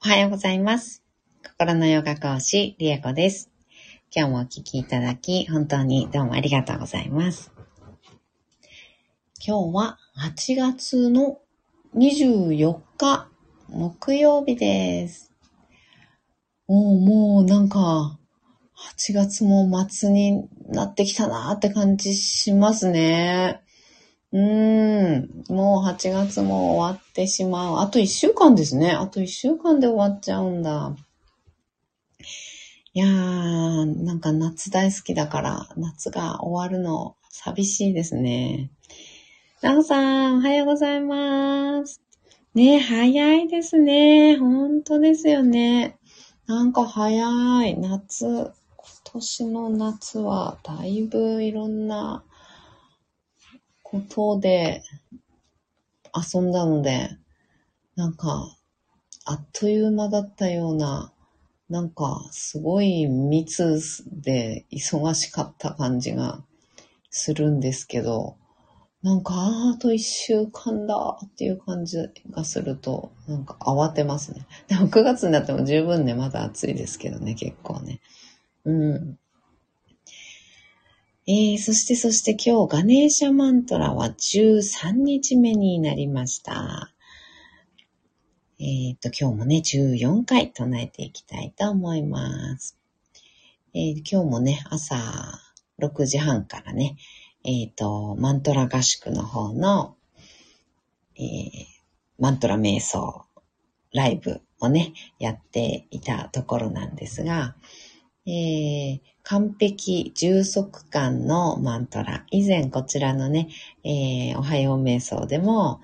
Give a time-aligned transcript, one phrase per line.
[0.00, 1.02] おはようございます。
[1.44, 3.50] 心のヨガ講師、リエコです。
[4.14, 7.50] 今日もお聞きいただき、本当にどうもありがとうございます。
[9.44, 11.40] 今日は8月の
[11.96, 13.28] 24日、
[13.68, 15.32] 木曜日です。
[16.68, 18.20] もう、もうなんか、
[18.96, 23.62] 8月も末になってきたなーって感じしますね。
[24.32, 25.44] うーん。
[25.48, 27.78] もう8月も終わってしまう。
[27.80, 28.92] あと1週間ですね。
[28.92, 30.94] あと1週間で終わっちゃうんだ。
[32.94, 38.70] いやー、なんか夏大好きだから、夏が終わるの寂しいですね。
[39.62, 42.02] なおさん、おはようございます。
[42.54, 44.36] ね早いですね。
[44.36, 45.96] 本当ですよね。
[46.46, 47.28] なんか早
[47.66, 47.78] い。
[47.78, 48.52] 夏、今
[49.12, 52.24] 年の夏はだいぶいろんな
[53.90, 54.82] ことで
[56.14, 57.08] 遊んだので、
[57.96, 58.54] なんか、
[59.24, 61.12] あっという間だったような、
[61.70, 63.80] なんか、すごい密
[64.10, 66.42] で忙しかった感じが
[67.10, 68.36] するんですけど、
[69.02, 71.98] なんか、ああと一週間だっていう感じ
[72.30, 74.46] がすると、なんか慌てますね。
[74.68, 78.00] でも9月になっても十分ね、まだ暑いですけどね、結構ね。
[78.64, 79.18] うん。
[81.30, 86.90] えー、そしてそして今日ガネーシャマントラは13日目になりました。
[88.58, 92.78] えっ、と、今日もね、14回唱えていきたいと思います。
[93.74, 94.96] えー今日もね、朝
[95.78, 96.96] 6時半からね、
[97.44, 99.96] えっ、と、マントラ合宿の方の、
[101.14, 101.22] えー
[102.18, 103.26] マントラ瞑想
[103.92, 107.54] ライブをね、やっていたところなんですが、
[108.28, 112.24] えー完璧充足感のマントラ。
[112.30, 113.48] 以前こちらのね、
[113.84, 115.80] えーおはよう瞑想でも、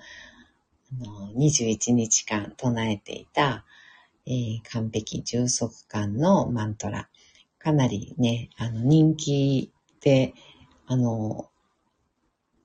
[1.01, 3.65] あの21日間唱えていた、
[4.25, 7.09] えー完璧充足感のマントラ。
[7.59, 9.71] かなりね、あの人気
[10.01, 10.33] で、
[10.85, 11.49] あの、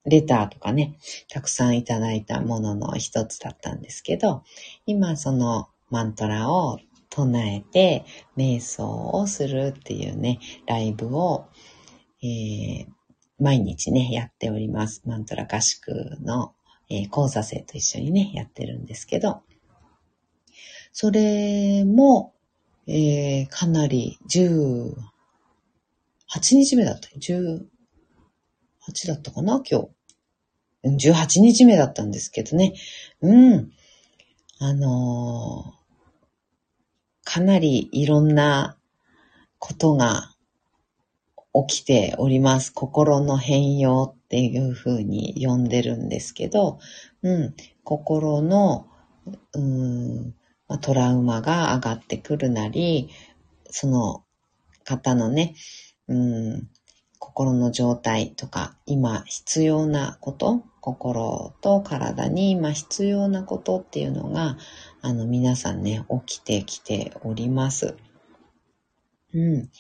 [0.04, 0.96] レターとかね、
[1.28, 4.44] たくさんいただいたものの一つだったんですけど、
[4.86, 6.78] 今そのマントラを
[7.10, 8.04] 唱えて
[8.36, 11.46] 瞑想をするっていうね、ライブを、
[12.22, 12.86] えー
[13.42, 15.00] 毎日ね、やっております。
[15.06, 15.88] マントラ合宿
[16.20, 16.52] の、
[16.90, 19.40] えー講座生と一緒にね、やってるんですけど、
[20.92, 22.34] それも、
[22.86, 24.94] えーかなり18
[26.52, 27.08] 日目だった。
[27.18, 27.60] 18
[29.08, 29.88] だったかな今
[30.84, 31.08] 日。
[31.10, 32.74] 18日目だったんですけどね。
[33.22, 33.70] うん。
[34.58, 35.79] あのー
[37.32, 38.76] かなりいろんな
[39.60, 40.34] ことが
[41.68, 42.72] 起きております。
[42.72, 46.80] 心の変容っていうふうに呼んでるんですけど、
[47.22, 47.54] うん、
[47.84, 48.88] 心の、
[49.52, 50.34] うん、
[50.80, 53.10] トラウマが上がってくるなり、
[53.70, 54.24] その
[54.82, 55.54] 方のね、
[56.08, 56.68] うん、
[57.20, 64.56] 心の状態とか、今必要なこと、心と体に今必要なことっていうのが、
[65.02, 67.96] あの皆さんね、起きてきております。
[69.32, 69.70] うん。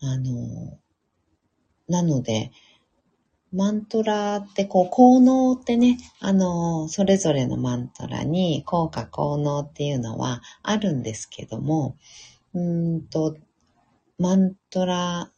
[0.00, 0.78] あの、
[1.88, 2.50] なので、
[3.52, 11.96] マントラってこう、効能ってね、あの、それぞれのマントラに効果効能っていうのはあるんですけども、
[12.54, 13.36] うんと、
[14.18, 15.30] マントラ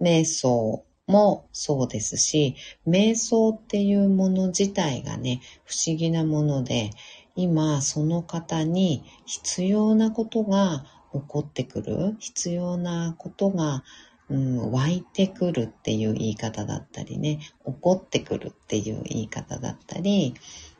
[0.00, 2.56] 瞑想もそうですし、
[2.86, 6.90] 瞑想っていうもの自体がね、不思議なもので、
[7.36, 13.84] 今その方に必要なことが起こってくる、必要なことが、
[14.28, 20.34] うん、湧いてくるっていう言い方だったりね、起こってくるっていう言い方だったり、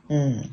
[0.08, 0.50] うん、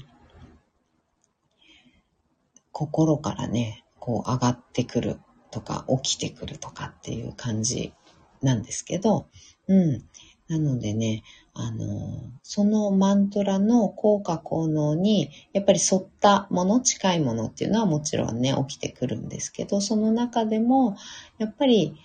[2.72, 5.20] 心からね、こう上がってくる
[5.52, 7.94] とか起きてくるとかっていう感じ
[8.42, 9.28] なんですけど、
[9.68, 10.04] うん。
[10.52, 11.24] なのでね、
[11.54, 20.98] あの、そのマントラの効果効能に、やっぱり沿ったもの、近いものっていうのはもちろんね、起きてくるんですけど、その中でも、
[21.38, 21.96] やっぱり、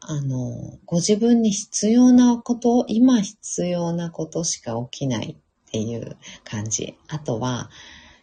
[0.00, 6.96] あの、ご自分に必要なこと、今必要なことしか起きないっていう感じ。
[7.08, 7.68] あとは、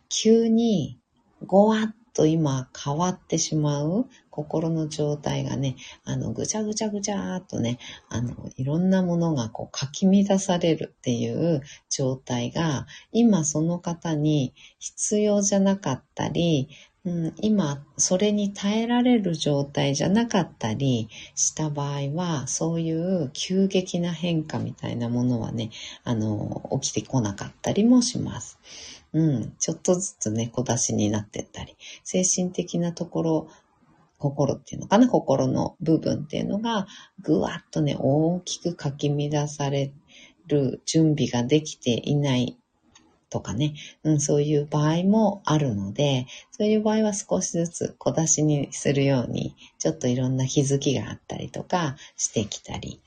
[0.07, 0.97] 急に、
[1.45, 7.79] ごわっと今変わってしまう心の状態がね、あの、ぐちゃぐちゃぐちゃーっとね、
[8.09, 16.67] あの、いろんなものがこう、かき乱されるっていう状態が、今その方に必要じゃなかったり、
[17.05, 25.69] うん、今、それに耐えられる状態じゃなかったりした場合は、そういう急激な変化みたいなものはね、
[26.03, 28.59] あの、起きてこなかったりもします。
[29.13, 33.47] うん、ちょっとずつね、小出しになってったり、精神的なところ、
[34.17, 36.87] 心っていうのかな、心の部分っていうのが、
[37.21, 39.93] ぐわっとね、大きくかき乱され
[40.47, 42.57] る準備ができていない
[43.29, 43.73] とかね、
[44.03, 53.01] うん、そういう場合もあるので、そういう場合は少しずつ小出しにするように、ちょっといろんな気づきがあったりとかしてきたり、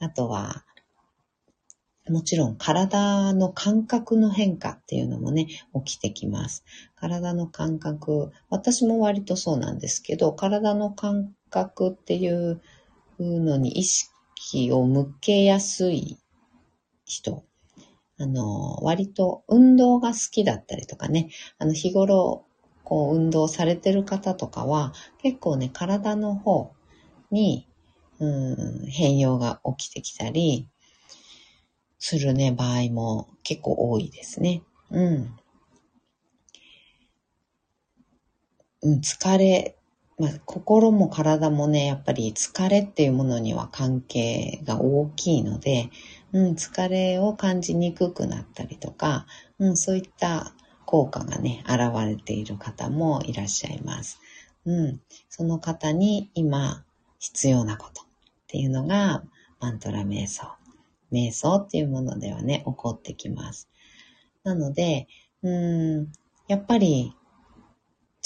[0.00, 0.64] あとは、
[2.08, 5.46] もちろん体の感覚の変化っていうのもね、
[5.84, 6.64] 起きてきます。
[7.00, 12.60] 体の感覚、私も割とそうなんですけど、体の感覚っていう
[13.18, 16.18] のに意識を向けやすい
[17.04, 17.44] 人
[18.20, 22.44] あの、割と運動が好きだったりとかね、あの、日頃、
[22.82, 24.92] こう、運動されてる方とかは、
[25.22, 26.72] 結構ね、体の方
[27.30, 27.68] に、
[28.18, 30.68] うん、変容が起きてきたり、
[32.00, 34.62] するね、場合も結構多いですね。
[34.90, 35.37] うん。
[38.82, 39.76] うん、疲れ、
[40.18, 45.90] まあ、心も体もね、やっぱり疲れっていうものには関係が大きいので、
[46.32, 49.26] うん、疲れを感じにくくなったりとか、
[49.58, 50.52] うん、そういった
[50.84, 54.20] 効果がね、現れている方もいらっしゃいます。
[54.64, 56.84] うん、その方に今
[57.18, 58.04] 必要なことっ
[58.46, 59.22] ていうのが
[59.60, 60.58] マントラ瞑想。
[61.12, 63.68] 瞑想っていうものではね、起こってきます。
[64.44, 65.08] なので、
[65.42, 66.12] うん、
[66.48, 67.14] やっぱり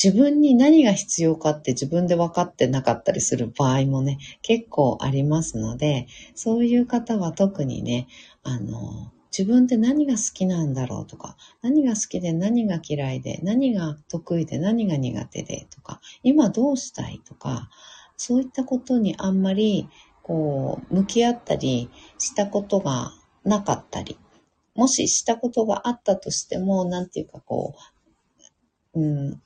[0.02, 8.08] 自分に何が必要かって自分で分かってなかったりする場合もね、結構ありますので、そういう方は特にね、
[8.42, 17.70] あの、自分って何が好きなんだろうとか、何が好きで何が嫌いで、何が得意で何が苦手でとか、今どうしたいとか、
[18.16, 19.88] そういったことにあんまり、
[20.22, 23.12] こう、向き合ったりしたことが
[23.44, 24.18] なかったり、
[24.74, 27.74] もししたことがあったとしても、なんていうかこ
[28.94, 29.42] う、うん、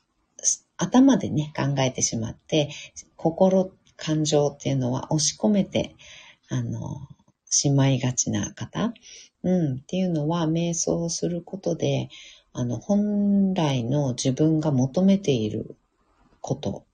[0.77, 2.69] 頭でね、考えてしまって、
[3.15, 5.95] 心、感情っていうのは押し込めて、
[6.49, 7.07] あの、
[7.49, 8.93] しまいがちな方、
[9.43, 12.09] うん、っていうのは、瞑想をすることで、
[12.53, 15.75] あの、本来の自分が求めている
[16.41, 16.85] こと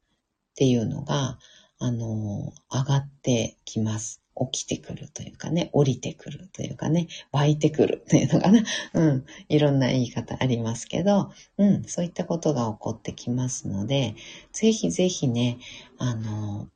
[0.53, 1.38] っていうのが、
[1.79, 4.23] あの、上がってきます。
[4.51, 8.63] 起きてくるというかね、降りてくるというかね、湧いてくるというのかな。
[8.94, 9.25] うん。
[9.50, 11.83] いろんな言い方ありますけど、うん。
[11.85, 14.15] そういったことが起こってきますので、
[14.51, 15.59] ぜひぜひね、
[15.97, 16.69] あの、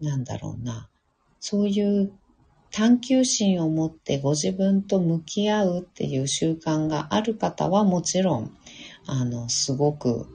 [0.00, 0.88] なんだろうな。
[1.40, 2.12] そういう
[2.70, 8.56] 探求心を持ってご自分と向き合うっていう習慣がある方はもちろん、
[9.06, 10.26] あの、すごく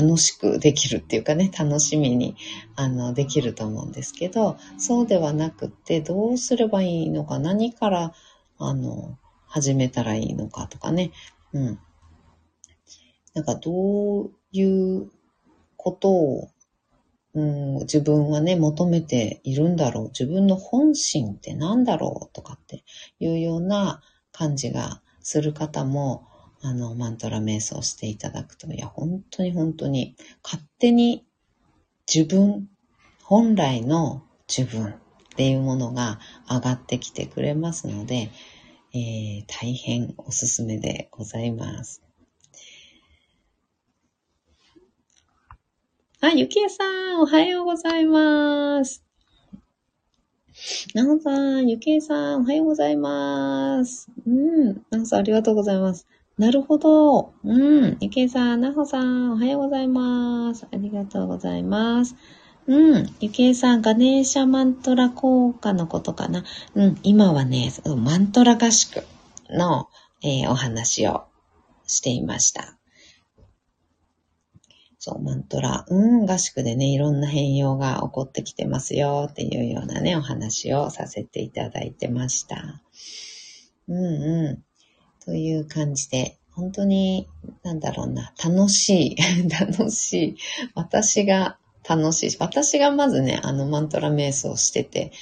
[0.00, 2.36] 楽しくできるっていうかね、楽しみに、
[2.76, 8.14] あの、できると思うんですけど、そうではなくって、どうすればいいのか、何から、
[8.58, 11.12] あの、始めたらいいのかとかね、
[11.52, 11.78] うん。
[13.34, 15.10] なんか、どういう
[15.76, 16.48] ことを、
[17.34, 20.04] うん、自分はね、求めているんだろう。
[20.08, 22.84] 自分の本心って何だろうとかって
[23.20, 24.02] いうような
[24.32, 26.26] 感じがする方も、
[26.62, 30.14] あの、マントラ瞑想していただくと、いや、本当に本当に、
[30.44, 31.26] 勝手に
[32.12, 32.68] 自分、
[33.24, 34.94] 本来の自分っ
[35.36, 38.30] ていうものが上がってきてくれますので、
[38.94, 42.02] えー、大変おすすめでございます。
[46.20, 46.84] あ、ゆきえさ
[47.16, 49.04] ん、おはようございます。
[50.94, 54.08] なほさん、ゆきえさん、おはようございます。
[54.26, 56.06] うん、なほさん、ありがとうございます。
[56.42, 57.34] なるほど。
[57.44, 57.98] うん。
[58.00, 60.66] ゆけいさん、なほさん、おはようございます。
[60.72, 62.16] ありがとうございます。
[62.66, 63.14] うん。
[63.20, 66.42] ゆけいさん、ガネーシャマントラ効果のことかな。
[66.74, 66.98] うん。
[67.04, 69.04] 今はね、マントラ合宿
[69.50, 69.88] の、
[70.20, 71.26] えー、お話を
[71.86, 72.76] していました。
[74.98, 82.82] そう、マントラ、うん、合宿でね、いろんな変容が起こってきてますよっていうようなね、お話をさせていただいてました。
[83.86, 84.71] うんうん。
[85.24, 87.28] という感じで、本当に、
[87.62, 89.16] なんだろうな、楽しい、
[89.48, 90.36] 楽しい。
[90.74, 92.36] 私が楽しい。
[92.38, 95.12] 私がまずね、あのマントラ瞑想してて、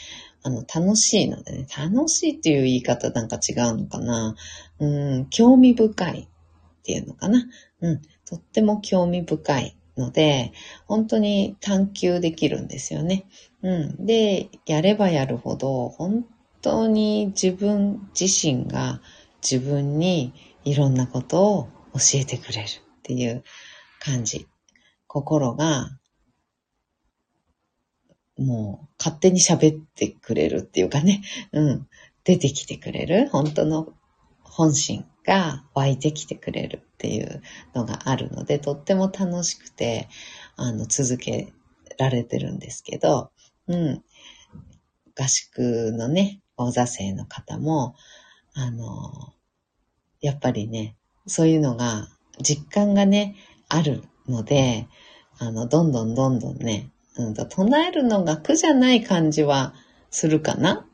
[0.42, 4.34] あの、楽しいのでね、楽しいっていう言い方なんか違うのかな。
[4.78, 7.46] うん、興味深いっていうのかな。
[7.80, 10.52] うん、とっても興味深いので、
[10.86, 13.26] 本当に探求できるんですよね。
[13.62, 14.06] うん。
[14.06, 16.24] で、やればやるほど、本
[16.62, 19.00] 当に自分自身が
[19.42, 20.32] 自分に
[20.64, 22.68] いろんなことを教えてくれるっ
[23.02, 23.42] ていう
[23.98, 24.46] 感じ。
[25.06, 25.90] 心が
[28.38, 31.88] もう勝手に喋ってくれるっていうかね、うん、
[32.24, 33.92] 出てきてくれる本当の
[34.42, 37.42] 本心が湧いてきてくれるっていう
[37.74, 40.08] のがあるので、とっても楽しくて、
[40.56, 41.52] あの、続け
[41.98, 43.30] られてるんですけど、
[43.68, 44.02] うん。
[45.18, 47.94] 合宿のね、大座生の方も、
[48.54, 49.32] あの、
[50.20, 52.08] やっぱりね、そういうのが、
[52.42, 53.36] 実感がね、
[53.68, 54.86] あるので、
[55.38, 59.74] あの、どんどんどんどんね、うん、唱えるのが苦じゃない感じは
[60.10, 60.86] するかな？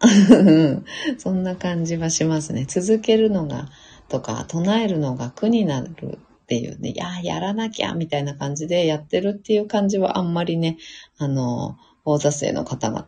[1.18, 2.64] そんな感じはしますね。
[2.68, 3.68] 続けるのが、
[4.08, 10.78] とか、唱えるのが苦になるっていうね、いや、やらなきゃ、みたいな感じでやってるっていう感じはあんまりね、
[11.18, 13.06] あの、大座生の方々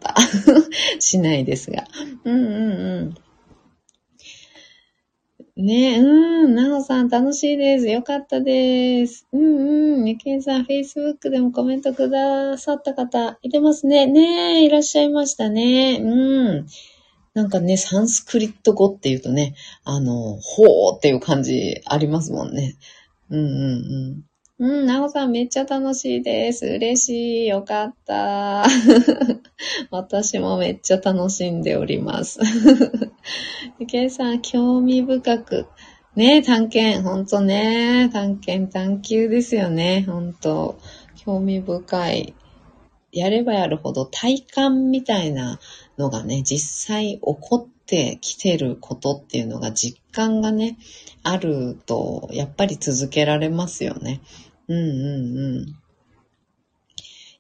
[0.98, 1.84] しないですが。
[2.24, 3.14] うんうんうん。
[5.60, 7.88] ねえ、うん、なおさん楽しいです。
[7.88, 9.26] よかったです。
[9.32, 14.06] うんうん、ゆきんさん、Facebook でもコメントくださった方、いてますね。
[14.06, 15.98] ねえ、いらっしゃいましたね。
[16.00, 16.66] うん。
[17.34, 22.76] なんかね、サンスクリット語って言うとね、あの、ほーっていう感じありますもんね。
[23.28, 23.46] うんうんう
[24.16, 24.27] ん。
[24.60, 26.66] うん、なおさんめっちゃ楽しいです。
[26.66, 27.46] 嬉しい。
[27.46, 28.66] よかった。
[29.92, 32.40] 私もめっちゃ楽しんでおります。
[33.78, 35.66] ゆけいさん、興味深く。
[36.16, 37.08] ね探検。
[37.08, 38.10] ほんとね。
[38.12, 40.04] 探検探求ですよね。
[40.08, 40.80] ほんと。
[41.14, 42.34] 興味深い。
[43.12, 45.60] やればやるほど体感みたいな
[45.98, 50.78] のがね、実際起こってきてることっていうのが実感がね、
[51.22, 54.20] あると、やっぱり続けられますよね。
[54.68, 55.78] うんうんうん。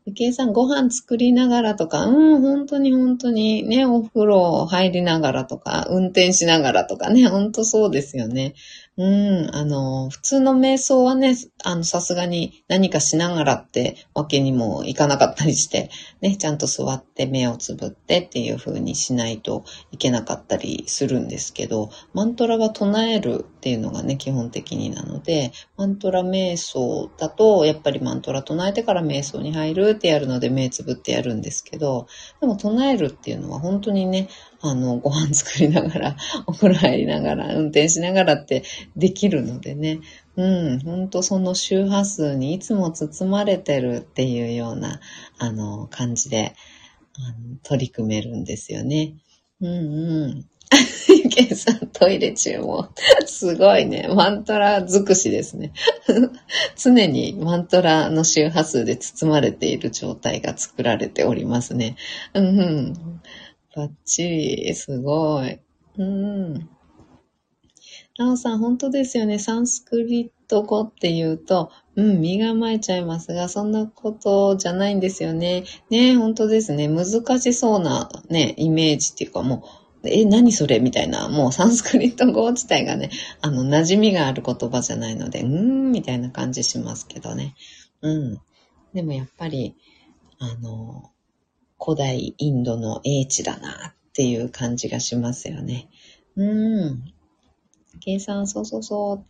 [0.06, 8.54] ゆきえさん、ご飯作りながらとか、うん、本当に本当にね、お風呂入りながらとか、運転しながらとかね、本当そうですよね。
[8.98, 15.88] うん、あの、普通の瞑想はね、あの、さすがに何かしながらってわけにもいかなかったりして、
[16.20, 19.62] ね、ちゃんと座って目をつぶってっていう風にしないと
[19.92, 32.08] いけなかったりするんですけど、マントラは唱えるっていうのがね、基本的になので、マントラ瞑想だと、やっぱりマントラ唱えてから瞑想に入るってやるので目つぶってやるんですけど、
[32.40, 34.28] でも唱えるっていうのは本当にね、
[34.60, 38.64] あの、ご飯作りながら、 お風呂入りながら、運転しながらって
[38.96, 40.00] できるのでね、
[40.36, 45.00] うん、ほんとその周波数にいつも包まれてるっていうような、
[45.38, 46.54] あの、感じで、
[47.14, 49.14] あの取り組めるんですよね。
[49.60, 50.44] うんうん。
[51.08, 52.88] ゆけんさん、トイレ中も。
[53.26, 54.08] すごいね。
[54.14, 55.72] マントラ尽くしですね。
[56.76, 61.96] 常にマントラの周波数で包まれている状態が作られておりますね。
[62.34, 63.20] うんうん。
[63.74, 64.74] バッチリ。
[64.74, 65.60] すごい。
[65.98, 66.54] うん。
[68.18, 69.38] なおさん、本当ですよね。
[69.38, 75.64] サンスクリット語って言うと、うん、身構えちゃいますが、そんなことじゃないんですよね。
[75.90, 76.88] ね本当ですね。
[76.88, 77.06] 難
[77.40, 79.64] しそうなね、イメージっていうかも
[80.02, 80.78] う、え、何それ？
[80.78, 83.10] みたいな、もうサンスクリット語自体がね、
[83.40, 87.54] あの、馴染みがある言葉じゃないので、うーん、みたいな感じしますけどね。
[88.00, 88.40] うん。
[88.94, 89.74] でもやっぱり、
[90.38, 91.10] あの、
[91.80, 95.88] 古代インドの英知だなっていう感じがしますよね。
[96.36, 96.44] う
[96.90, 97.04] ん。
[98.00, 99.24] 計算、そうそうそ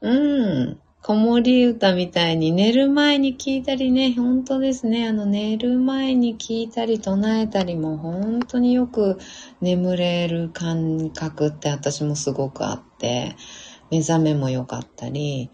[0.00, 0.08] う。
[0.08, 0.80] うん。
[1.02, 5.08] 子守歌みたいに寝る前に聞いたりね、本当ですね。
[5.08, 9.18] あの寝る前に聞いたり唱えたりも本当によく
[9.60, 13.34] 眠れる感覚って私もすごくあって、
[13.90, 15.50] 目覚めも良かったり、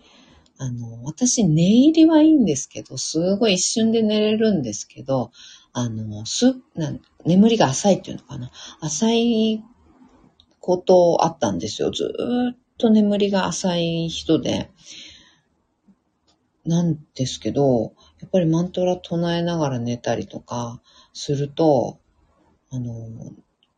[0.59, 5.31] あの、私寝入りはいいんですけど、すごい一瞬で寝れるんですけど、
[5.81, 6.93] あの、す、な
[7.25, 8.51] 眠りが浅いっていうのかな。
[8.81, 9.65] 浅い
[10.61, 11.91] ことあったんですよ。
[11.91, 12.13] ず
[12.55, 14.71] っと眠りが浅い人で。
[16.65, 20.83] なんですけど、やっぱりマントラ唱えながら寝たりとか
[21.15, 21.99] すると、
[22.71, 23.09] あの、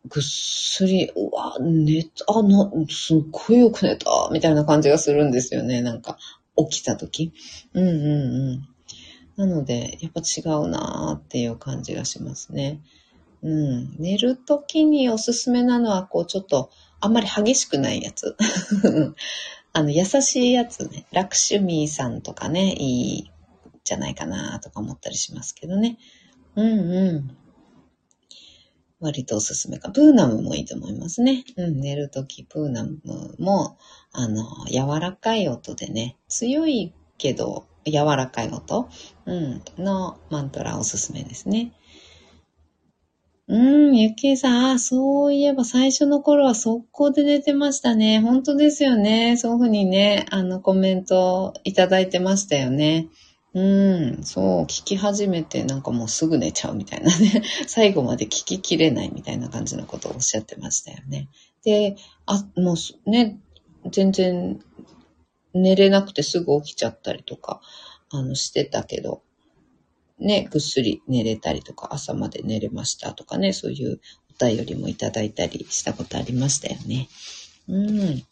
[0.07, 5.83] ぐっすり、うわ、寝た、あ、な、すっごいよく寝た、みたいな感じがするんですよね。
[5.83, 6.19] なんか、
[6.57, 7.33] 起きた時。
[7.75, 8.70] うんうんうん。
[9.37, 12.80] なので、やっぱ違うなーっていう感じがしますね。
[13.42, 13.96] うん。
[13.99, 16.70] 寝るときにおすすめなのは、こう、ちょっと、
[17.00, 18.37] あんまり激しくないやつ。
[19.72, 21.06] あの、優しいやつね。
[21.12, 23.30] ラクシュミーさんとかね、いい
[23.84, 25.99] じゃないかなとか思ったりしますけどね。
[26.56, 27.37] うんうん。
[29.00, 29.90] 割とおすすめか。
[29.90, 31.44] プーナムもいいと思いますね。
[31.56, 33.00] うん、寝るときプーナム
[33.38, 33.78] も、
[34.12, 38.88] あの、柔らかい音でね、強いけど柔らかい音、
[39.26, 41.72] うん、のマントラおすすめですね。
[43.50, 48.20] うん、ゆきえさん、あ、そういえば最初の頃は速攻で出てましたね。
[48.20, 49.37] 本当ですよね。
[49.37, 53.08] そういうふうにね、あのコメントいただいてましたよね。
[53.52, 57.42] うん、そう、聞き始めてなんかもうすぐ寝ちゃうみたいなね。
[57.66, 61.28] 最後まで聞ききれないみたいな感じのことをおっしゃってましたよね。
[61.64, 61.96] で、
[62.26, 63.40] あ、もうね、
[63.90, 64.60] 全然
[65.54, 67.61] 寝れなくてすぐ起きちゃったりとか、
[68.11, 69.23] あの、してたけど、
[70.19, 74.00] ね、ぐっすり寝れたりとか、朝まで寝れましたとかね、そういう
[74.40, 77.09] お便りもいただいたりしたことありましたよね。
[77.69, 78.23] うん。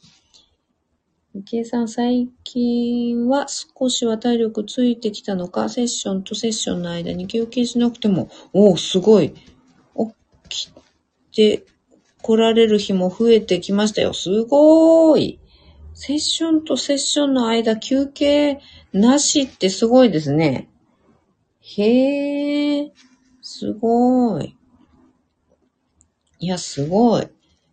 [1.35, 9.33] 池江さん、最近は少しは体力ついてきたのか、セッションとセッションの間に休憩しなくても、おお、すごい。
[9.33, 9.39] 起
[10.49, 10.73] き
[11.33, 11.67] て
[12.23, 14.13] 来られる日も増えてきましたよ。
[14.15, 15.41] すごーい。
[16.01, 18.61] セッションとセッションの間休憩
[18.93, 20.69] なしってすごいですね。
[21.61, 22.93] へえ、
[23.43, 24.57] すごい。
[26.39, 27.27] いや、すごい。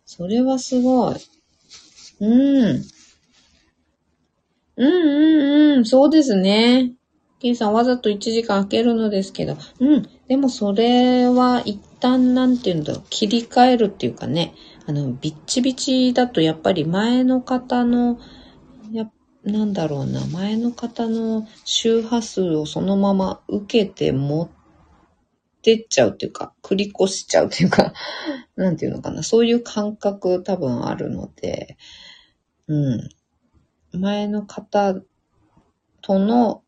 [0.04, 1.14] それはすごい。
[2.18, 2.82] うん。
[4.76, 6.94] うんうんうん、そうですね。
[7.38, 10.08] ケンさんわざと1時間空けるのですけど、うん。
[10.26, 14.52] でもそれは一旦なんていうんだろう、切り替えるっていうかね、
[14.86, 18.20] あの、ビッチビチだとやっぱり前の方の、
[18.92, 19.10] や、
[19.42, 24.48] なんだろうな、前の方の周波数をそのまま受けて持っ
[25.62, 27.92] てっちゃうっていうか、繰り越しちゃうっていうか、
[28.54, 31.76] なんていうのかな、そういう感覚多分あるので、
[32.68, 33.08] うん。
[33.92, 34.94] 前の方
[36.00, 36.62] との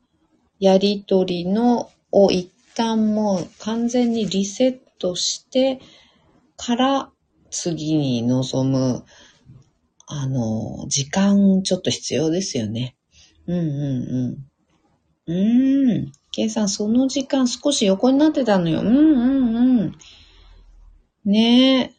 [0.59, 5.81] やりとりのを一旦もう完全にリセットして
[6.57, 7.13] から
[7.51, 9.05] 次に臨む、
[10.07, 12.97] あの、時間ちょっと必要ですよね。
[13.47, 14.49] うんうん
[15.27, 15.35] うん。
[15.35, 16.13] うーん。
[16.31, 18.81] 計算その時間少し横になってたのよ。
[18.81, 19.95] うんうんうん。
[21.25, 21.95] ねえ。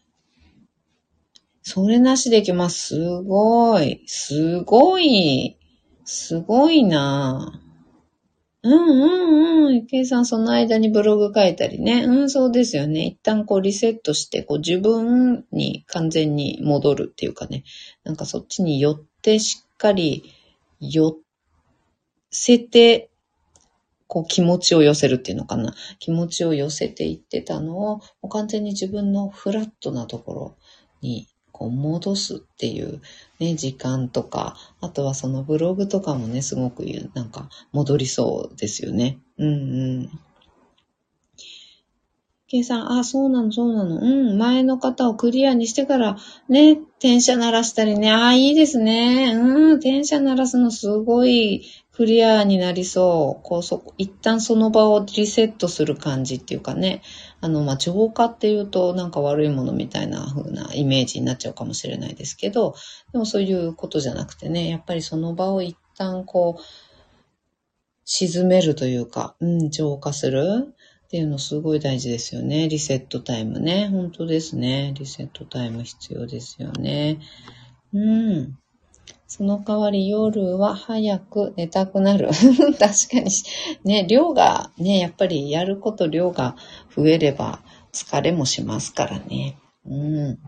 [1.62, 2.96] それなしできます。
[2.96, 4.01] すごい。
[4.08, 5.58] すごい。
[6.03, 7.62] すごいな
[8.63, 9.85] うんうんうん。
[9.85, 12.03] 計算その間にブログ書いたりね。
[12.03, 13.05] うん、そうですよね。
[13.05, 17.63] 一旦こうリセットして、こう自分に完全に戻るっていうかね。
[18.03, 20.23] なんかそっちに寄ってしっかり
[20.81, 21.15] 寄
[22.31, 23.09] せて、
[24.07, 25.73] こう気持ちを寄せるっていうのかな。
[25.99, 30.57] 気持ちを寄せていってたのを、もう完全に自分のフラットなところ
[31.01, 33.01] にこう戻すっていう
[33.39, 39.19] ね、時間とか、あとはそのブログとかもね、すごくなんか戻りそうですよね。
[39.37, 39.51] うんう
[40.03, 40.09] ん。
[42.48, 44.00] 計算、あ、そうなの、そうなの。
[44.00, 46.17] うん、前の方をクリアにしてから、
[46.48, 48.11] ね、転写鳴らしたりね。
[48.11, 49.33] あ、いいですね。
[49.35, 53.43] うん、転写鳴らすのすごいクリアになりそう。
[53.43, 57.03] こう、そ、一旦その場をリセットする感じっていうかね。
[57.41, 62.75] あの、まあ、浄化っていうとなんか悪いものみたいな風なイメージになっちゃうかもしれないですけど、
[63.11, 66.63] でもそういうことじゃなくてね、やっぱりその場を一旦こう、
[68.05, 70.73] 沈めるというか、うん、浄化する
[71.05, 72.67] っていうのすごい大事ですよね。
[72.67, 73.87] リセットタイムね。
[73.89, 74.93] 本当ですね。
[74.95, 77.19] リセットタイム必要ですよね。
[77.93, 78.57] うん。
[79.29, 82.29] その代わり夜は早く寝たくなる。
[82.79, 83.29] 確かに。
[83.83, 86.55] ね、量が、ね、やっぱりやること量が
[86.98, 87.61] 増えれば
[87.94, 89.59] 疲れもしますからね。
[89.85, 90.39] うん。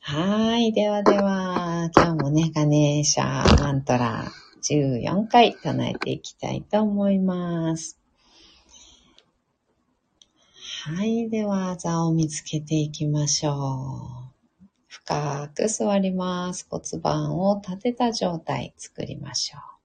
[0.00, 0.72] はい。
[0.72, 7.98] ではでは、今日もね、ガネーシャマントラ14回唱えていきたいと思います。
[10.86, 11.28] はい。
[11.28, 14.37] では、座を見つけていきましょう。
[14.88, 16.66] 深く座ります。
[16.68, 19.78] 骨盤を立てた状態作りましょう。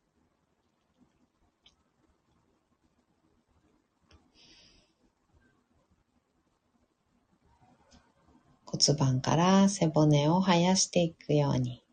[8.65, 11.83] 骨盤から背骨を生やしていくように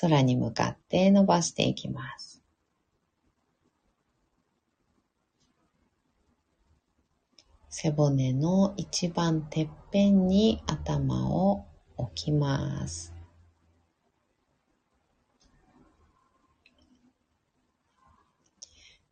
[0.00, 2.42] 空に向かって伸ばしていきます。
[7.70, 11.64] 背骨の一番てっぺんに頭を
[11.96, 13.12] 置きます。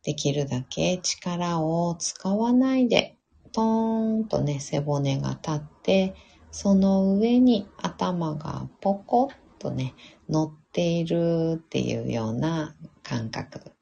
[0.03, 3.15] できるだけ力を使わないで、
[3.51, 6.15] トーンとね、背骨が立って、
[6.51, 9.93] その上に頭がポコッとね、
[10.27, 13.73] 乗っているっていうような感覚。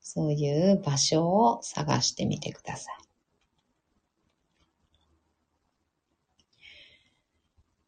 [0.00, 3.09] そういう場所を探してみてください。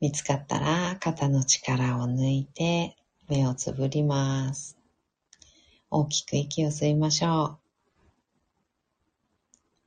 [0.03, 2.97] 見つかったら肩の力を抜いて
[3.29, 4.77] 目をつぶります。
[5.91, 7.61] 大きく息を吸いましょ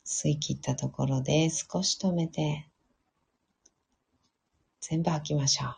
[0.06, 0.08] う。
[0.08, 2.66] 吸い切ったところで少し止めて
[4.80, 5.76] 全部吐きましょう。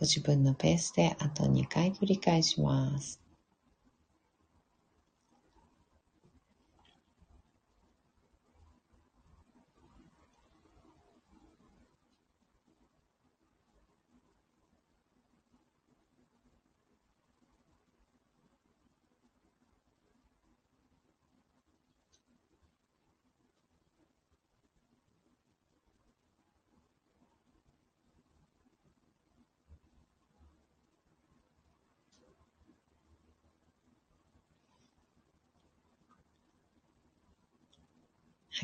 [0.00, 3.23] 自分のペースであと2回繰り返します。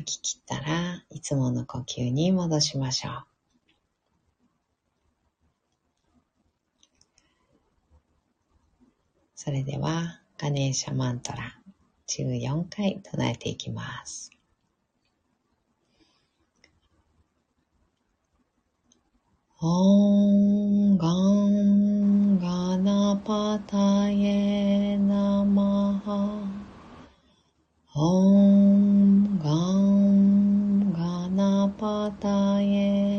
[0.03, 3.23] き切ったらいつもの呼吸に戻しましょう。
[9.35, 11.59] それではガネーシャマントラ
[12.07, 14.31] 14回唱えていきます。
[19.63, 21.51] ॐ गं
[22.41, 24.37] गणपतये
[24.97, 26.05] नमः
[32.21, 33.09] 大爷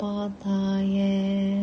[0.00, 1.53] Sampadaya.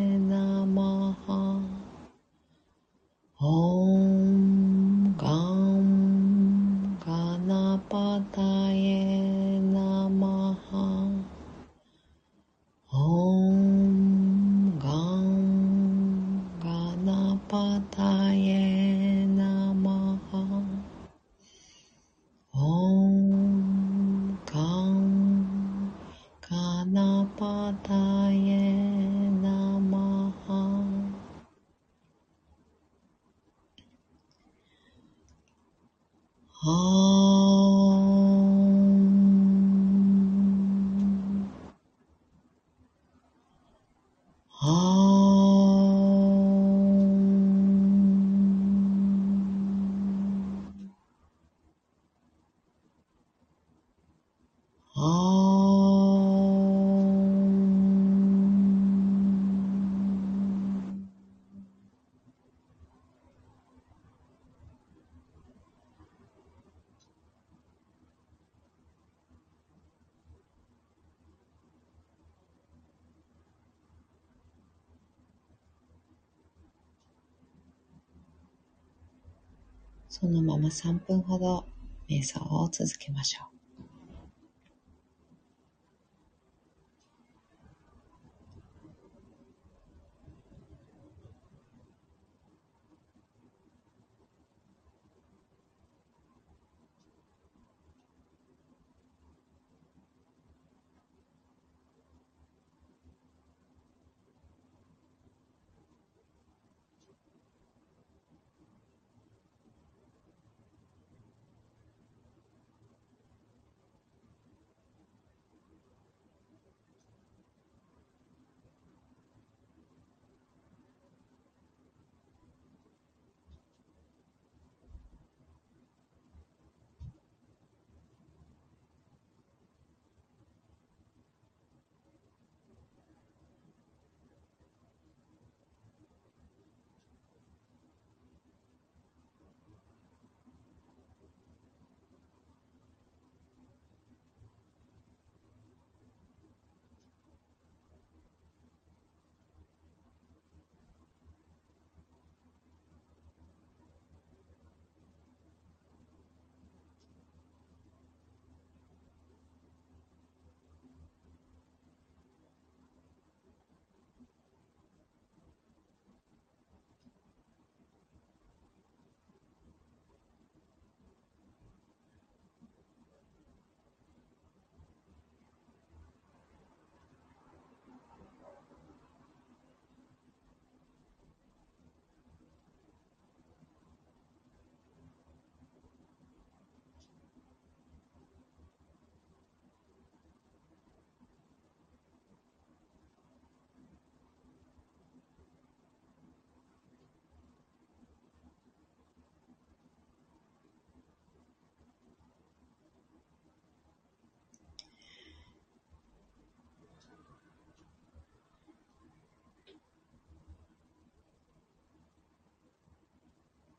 [80.12, 81.66] そのまま3分ほど
[82.10, 83.61] 瞑想を続けましょう。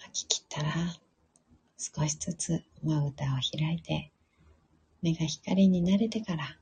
[0.00, 0.72] 吐き切ったら
[1.78, 4.12] 少しずつまぶたを開いて
[5.02, 6.56] 目が光に慣れてから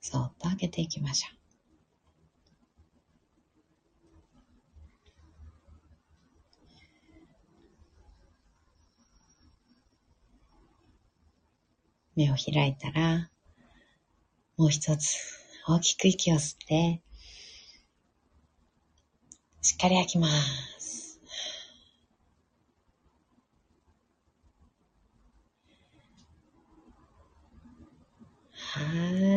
[0.00, 1.38] そっと開けていきましょう。
[12.18, 13.30] 目を開いたら、
[14.56, 15.16] もう一つ
[15.68, 17.00] 大きく息を吸って、
[19.62, 20.77] しっかり吐きます。
[28.78, 28.84] は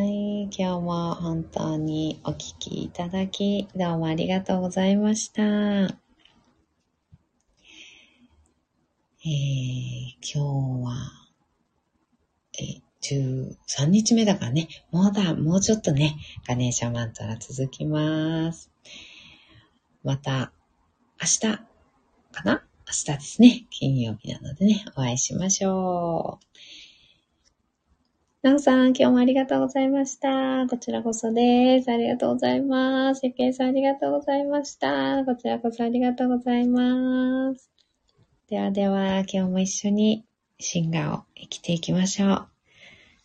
[0.05, 0.43] い。
[0.43, 5.41] 今日も本当にお聞きいただき、どうもありがとうございました。
[5.41, 5.89] えー、
[10.21, 10.37] 今日
[10.85, 10.95] は、
[12.59, 18.69] え、13日目だからね、もうだ、もうちょっとね、ガネーシャマントラ続きます。
[20.03, 20.53] また、
[21.19, 22.63] 明日かな？
[22.85, 23.65] 明日ですね。
[23.71, 26.45] 金曜日なのでね、お会いしましょう。
[28.43, 30.65] なおさん、今日もありがとうございました。
[30.67, 31.91] こちらこそです。
[31.91, 33.23] ありがとうございます。
[33.23, 35.23] ゆけいさん、ありがとうございました。
[35.25, 37.69] こちらこそありがとうございます。
[38.47, 40.25] ではでは、今日も一緒に
[40.57, 42.47] シンガーを生きていきましょう。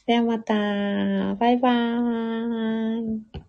[0.07, 0.53] ではまた。
[0.55, 3.46] バイバーイ。